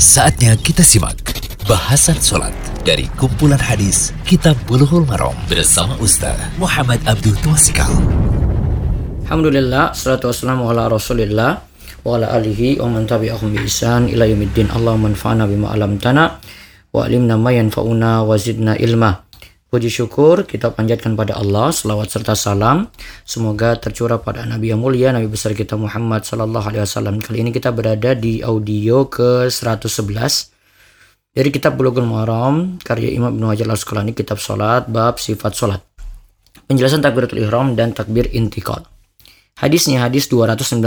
[0.00, 1.20] Saatnya kita simak
[1.68, 2.56] bahasan sholat
[2.88, 7.92] dari kumpulan hadis Kitab Bulughul Maram bersama Ustaz Muhammad Abdul Twasikal.
[9.28, 11.60] Alhamdulillah, salatu wassalamu ala rasulillah
[12.00, 14.72] wa ala alihi wa man tabi'ahum bi ihsan ila yaumiddin.
[14.72, 16.40] Allahumma anfa'na bima alamtana
[16.96, 19.28] wa alimna ma yanfa'una wa zidna ilma.
[19.70, 22.90] Puji syukur kita panjatkan pada Allah, selawat serta salam.
[23.22, 27.22] Semoga tercurah pada Nabi yang mulia, Nabi besar kita Muhammad Sallallahu Alaihi Wasallam.
[27.22, 30.50] Kali ini kita berada di audio ke 111
[31.30, 35.78] dari kitab Bulughul Maram karya Imam Ibnu Hajar Al-Asqalani kitab salat bab sifat salat.
[36.66, 38.90] Penjelasan takbiratul ihram dan takbir intikal.
[39.54, 40.82] Hadisnya hadis 295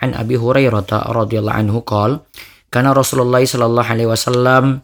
[0.00, 2.24] an Abi Hurairah radhiyallahu anhu qol
[2.72, 4.80] kana Rasulullah sallallahu alaihi wasallam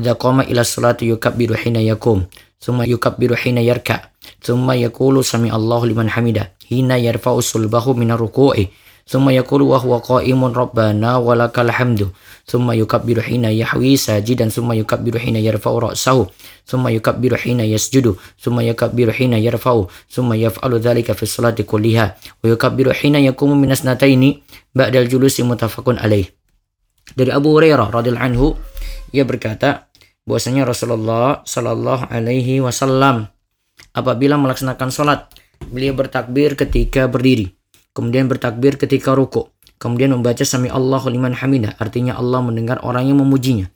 [0.00, 2.24] idza qama ila salati yukabbiru hina yakum
[2.60, 4.12] thumma yukabbiru hina yarka.
[4.44, 6.52] Thumma yaqulu sami Allahu liman hamida.
[6.68, 8.70] Hina yarfa'u sulbahu min ruku'i.
[9.10, 12.14] Thumma yaqulu wa huwa qa'imun rabbana walakal hamdu.
[12.46, 14.54] Thumma yukabbiru hina yahwi sajidan.
[14.54, 16.30] Thumma yukabbiru hina yarfa'u ra'sahu.
[16.68, 18.14] Thumma yukabbiru hina yasjudu.
[18.38, 19.90] Thumma yukabbiru hina yarfa'u.
[20.06, 21.26] Thumma yaf'alu dhalika fi
[21.66, 22.06] kulliha.
[22.14, 23.58] Wa yukabbiru hina yakumu
[24.70, 26.30] ba'dal julusi mutafaqun alaih
[27.18, 28.46] dari Abu Hurairah radhiyallahu anhu
[29.10, 29.89] ia berkata
[30.28, 33.28] bahwasanya Rasulullah Shallallahu Alaihi Wasallam
[33.96, 35.30] apabila melaksanakan sholat
[35.72, 37.52] beliau bertakbir ketika berdiri
[37.92, 43.18] kemudian bertakbir ketika ruku kemudian membaca sami Allahu liman hamidah artinya Allah mendengar orang yang
[43.18, 43.72] memujinya.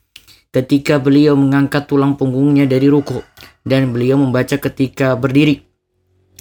[0.55, 3.19] Ketika beliau mengangkat tulang punggungnya dari ruku
[3.67, 5.67] dan beliau membaca ketika berdiri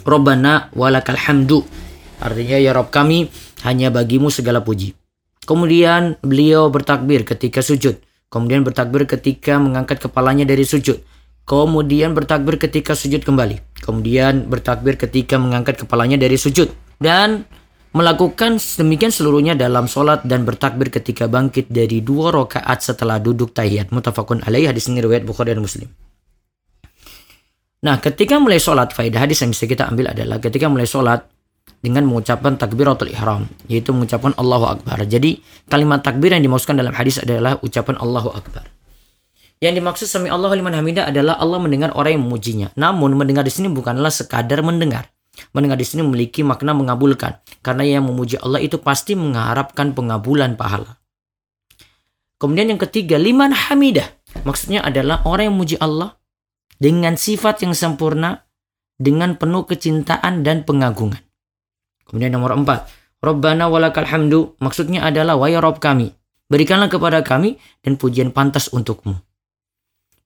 [0.06, 1.66] Robbana walakal hamdu
[2.22, 3.32] artinya ya Rob kami
[3.66, 4.94] hanya bagimu segala puji.
[5.48, 7.98] Kemudian beliau bertakbir ketika sujud
[8.34, 10.98] kemudian bertakbir ketika mengangkat kepalanya dari sujud,
[11.46, 17.46] kemudian bertakbir ketika sujud kembali, kemudian bertakbir ketika mengangkat kepalanya dari sujud, dan
[17.94, 23.94] melakukan demikian seluruhnya dalam sholat dan bertakbir ketika bangkit dari dua rakaat setelah duduk tahiyat.
[23.94, 25.86] Mutafakun alaih hadis ini riwayat Bukhari dan Muslim.
[27.84, 31.28] Nah, ketika mulai sholat, faedah hadis yang bisa kita ambil adalah ketika mulai sholat,
[31.84, 35.04] dengan mengucapkan takbiratul ihram yaitu mengucapkan Allahu akbar.
[35.04, 38.64] Jadi kalimat takbir yang dimaksudkan dalam hadis adalah ucapan Allahu akbar.
[39.60, 42.68] Yang dimaksud sami Allahu liman hamidah adalah Allah mendengar orang yang memujinya.
[42.80, 45.12] Namun mendengar di sini bukanlah sekadar mendengar.
[45.52, 51.04] Mendengar di sini memiliki makna mengabulkan karena yang memuji Allah itu pasti mengharapkan pengabulan pahala.
[52.40, 54.08] Kemudian yang ketiga, liman hamidah.
[54.44, 56.20] Maksudnya adalah orang yang memuji Allah
[56.76, 58.44] dengan sifat yang sempurna
[59.00, 61.24] dengan penuh kecintaan dan pengagungan.
[62.08, 62.88] Kemudian nomor empat,
[63.24, 66.12] Rabbana walakal hamdu maksudnya adalah wahai Rob kami.
[66.52, 69.16] Berikanlah kepada kami dan pujian pantas untukmu.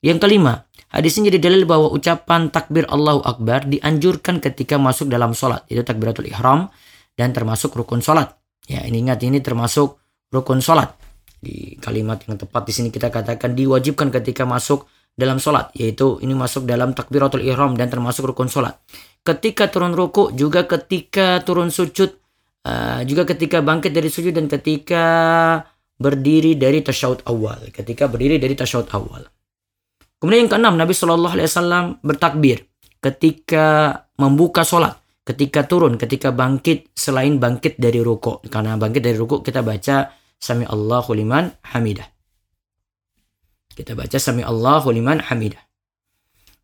[0.01, 5.37] Yang kelima, hadis ini jadi dalil bahwa ucapan takbir Allahu Akbar dianjurkan ketika masuk dalam
[5.37, 5.65] sholat.
[5.69, 6.73] Itu takbiratul ihram
[7.13, 8.33] dan termasuk rukun sholat.
[8.65, 10.01] Ya ini ingat ini termasuk
[10.33, 10.93] rukun sholat.
[11.37, 15.69] Di kalimat yang tepat di sini kita katakan diwajibkan ketika masuk dalam sholat.
[15.77, 18.77] Yaitu ini masuk dalam takbiratul ihram dan termasuk rukun sholat
[19.27, 22.15] ketika turun ruku, juga ketika turun sujud,
[22.63, 25.03] uh, juga ketika bangkit dari sujud dan ketika
[25.99, 27.67] berdiri dari tasyahud awal.
[27.75, 29.27] Ketika berdiri dari tasyahud awal.
[30.17, 32.65] Kemudian yang keenam, Nabi Shallallahu Alaihi Wasallam bertakbir
[33.03, 38.41] ketika membuka sholat, ketika turun, ketika bangkit selain bangkit dari ruku.
[38.47, 42.05] Karena bangkit dari ruku kita baca Sami Allahu liman hamidah.
[43.73, 45.61] Kita baca Sami Allahu liman hamidah.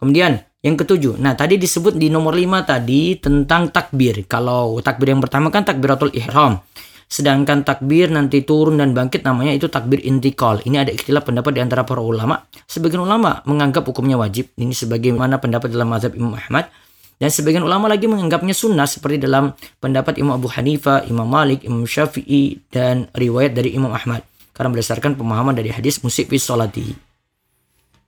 [0.01, 4.24] Kemudian yang ketujuh, nah tadi disebut di nomor lima tadi tentang takbir.
[4.31, 6.63] Kalau takbir yang pertama kan takbiratul ihram.
[7.12, 10.63] Sedangkan takbir nanti turun dan bangkit namanya itu takbir intikal.
[10.63, 12.47] Ini ada ikhtilaf pendapat di antara para ulama.
[12.63, 14.56] Sebagian ulama menganggap hukumnya wajib.
[14.56, 16.72] Ini sebagaimana pendapat dalam mazhab Imam Ahmad.
[17.19, 19.51] Dan sebagian ulama lagi menganggapnya sunnah seperti dalam
[19.84, 24.24] pendapat Imam Abu Hanifah, Imam Malik, Imam Syafi'i, dan riwayat dari Imam Ahmad.
[24.56, 27.03] Karena berdasarkan pemahaman dari hadis musik fi sholatihi.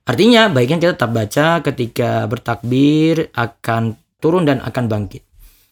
[0.05, 5.25] Artinya baiknya kita tetap baca ketika bertakbir akan turun dan akan bangkit.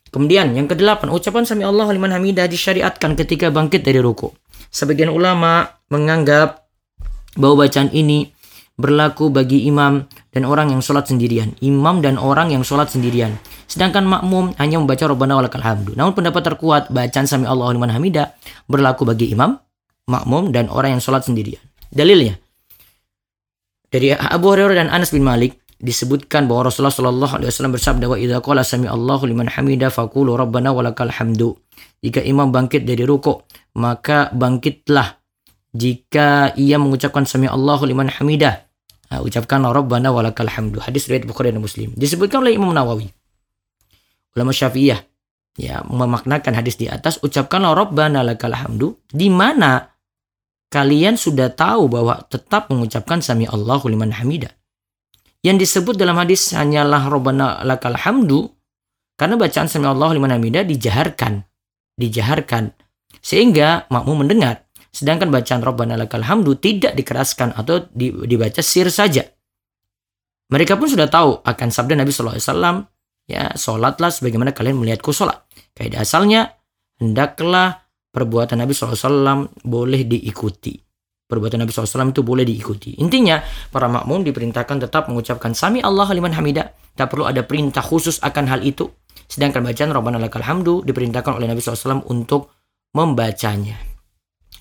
[0.09, 4.29] Kemudian yang kedelapan, ucapan sami Allah liman hamidah disyariatkan ketika bangkit dari ruku.
[4.73, 6.66] Sebagian ulama menganggap
[7.38, 8.30] bahwa bacaan ini
[8.74, 11.53] berlaku bagi imam dan orang yang sholat sendirian.
[11.62, 13.38] Imam dan orang yang sholat sendirian.
[13.69, 15.94] Sedangkan makmum hanya membaca Rabbana walakal hamdu.
[15.94, 18.33] Namun pendapat terkuat bacaan sami Allah liman hamidah
[18.65, 19.57] berlaku bagi imam,
[20.09, 21.62] makmum dan orang yang sholat sendirian.
[21.94, 22.43] Dalilnya,
[23.94, 28.18] dari Abu Hurairah dan Anas bin Malik disebutkan bahwa Rasulullah Shallallahu Alaihi Wasallam bersabda wa
[28.18, 31.54] idza qala sami Allahu liman hamida faqulu rabbana walakal hamdu.
[32.01, 33.45] Jika imam bangkit dari ruku,
[33.78, 35.22] maka bangkitlah
[35.78, 38.66] jika ia mengucapkan sami Allahu liman hamida.
[39.13, 40.81] Nah, ucapkanlah rabbana walakal hamdu.
[40.81, 41.94] Hadis riwayat Bukhari dan Muslim.
[41.94, 43.13] Disebutkan oleh Imam Nawawi.
[44.34, 45.06] Ulama Syafi'iyah
[45.54, 49.93] ya memaknakan hadis di atas ucapkanlah rabbana lakal hamdu di mana
[50.73, 54.57] kalian sudah tahu bahwa tetap mengucapkan sami Allahu liman hamida.
[55.45, 58.49] Yang disebut dalam hadis hanyalah Rabbana lakal hamdu
[59.13, 61.45] karena bacaan sami Allahu liman hamida dijaharkan.
[61.93, 62.73] Dijaharkan.
[63.21, 64.65] Sehingga makmum mendengar.
[64.89, 69.29] Sedangkan bacaan Rabbana lakal hamdu tidak dikeraskan atau dibaca sir saja.
[70.49, 72.85] Mereka pun sudah tahu akan sabda Nabi SAW,
[73.25, 75.41] ya sholatlah sebagaimana kalian melihatku sholat.
[75.73, 76.61] Kaidah asalnya,
[77.01, 77.82] hendaklah
[78.13, 80.77] perbuatan Nabi SAW boleh diikuti.
[81.25, 83.01] Perbuatan Nabi SAW itu boleh diikuti.
[83.01, 83.42] Intinya,
[83.74, 86.69] para makmum diperintahkan tetap mengucapkan Sami Allah liman hamidah.
[86.94, 88.86] Tak perlu ada perintah khusus akan hal itu.
[89.25, 92.54] Sedangkan bacaan Rabbana lakal hamdu diperintahkan oleh Nabi SAW untuk
[92.94, 93.81] membacanya.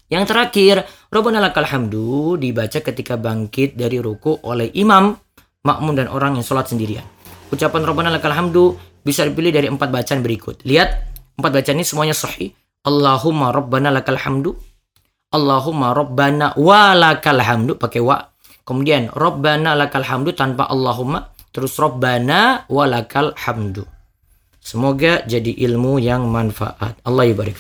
[0.09, 0.77] Yang terakhir,
[1.13, 5.13] Rabbana lakal hamdu dibaca ketika bangkit dari ruku oleh imam,
[5.61, 7.05] makmum dan orang yang sholat sendirian.
[7.53, 10.65] Ucapan Rabbana lakal hamdu bisa dipilih dari empat bacaan berikut.
[10.65, 10.89] Lihat,
[11.37, 12.62] empat bacaan ini semuanya sahih.
[12.83, 14.59] Allahumma Rabbana lakal hamdu.
[15.31, 18.19] Allahumma Rabbana walakal hamdu pakai wa.
[18.67, 21.31] Kemudian Rabbana lakal hamdu tanpa Allahumma.
[21.55, 23.87] Terus Rabbana walakal hamdu.
[24.59, 26.99] Semoga jadi ilmu yang manfaat.
[27.07, 27.55] Allah ibarik.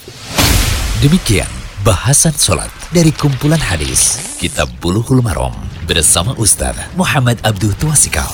[0.99, 1.51] Demikian
[1.87, 5.55] bahasan sholat dari kumpulan hadis Kitab Bulughul Maram
[5.87, 8.31] bersama Ustaz Muhammad Abdul Tuasikal.